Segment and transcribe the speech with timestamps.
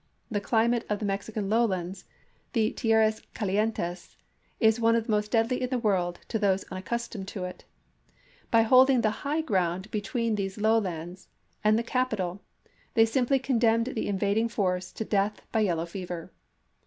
[0.31, 2.05] The climate of the Mexican lowlands—
[2.53, 4.15] the tierras calientes—
[4.69, 7.65] is one of the most deadly in the world to those un accustomed to it.
[8.49, 11.27] By holding the high ground between these lowlands
[11.63, 12.41] and the capital
[12.95, 15.95] they simply MEXICO 43 condemned the invading force to death by yellow chap.
[15.97, 16.01] ii.
[16.01, 16.31] fever.